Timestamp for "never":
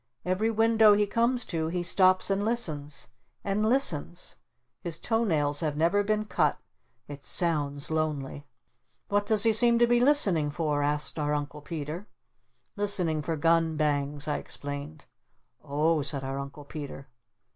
5.77-6.01